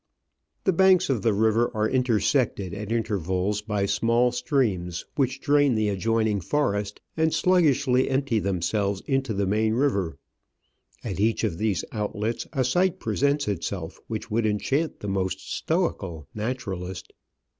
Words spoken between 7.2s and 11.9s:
sluggishly empty themselves into the main river. At each of these